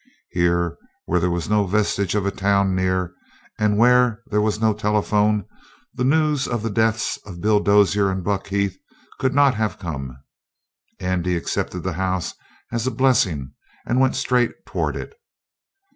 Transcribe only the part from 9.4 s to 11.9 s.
have come. Andy accepted